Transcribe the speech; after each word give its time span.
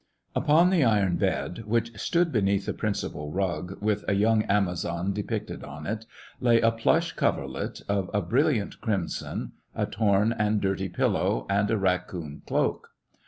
Upon 0.35 0.71
the 0.71 0.83
iron 0.83 1.17
bed, 1.17 1.65
which 1.67 1.95
stood 1.99 2.31
beneath 2.31 2.65
the 2.65 2.73
principal 2.73 3.31
rug, 3.31 3.77
with 3.83 4.03
a 4.07 4.15
young 4.15 4.41
amazon 4.45 5.13
depicted 5.13 5.63
on 5.63 5.85
it, 5.85 6.07
lay 6.39 6.59
a 6.59 6.71
plush 6.71 7.13
coverlet, 7.15 7.83
of 7.87 8.09
a 8.11 8.19
brilliant 8.19 8.81
crimson, 8.81 9.51
a 9.75 9.85
torn 9.85 10.31
and 10.33 10.59
dirty 10.59 10.89
pillow, 10.89 11.45
and 11.51 11.69
a 11.69 11.77
raccoon 11.77 12.41
cloak. 12.47 12.89